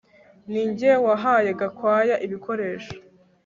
Ninjye 0.51 0.91
wahaye 1.05 1.49
Gakwaya 1.59 2.15
ibikoresho 2.25 2.93